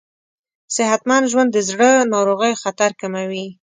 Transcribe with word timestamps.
صحتمند 0.75 1.25
ژوند 1.31 1.49
د 1.53 1.57
زړه 1.69 1.89
ناروغیو 2.13 2.61
خطر 2.63 2.91
کموي. 3.01 3.47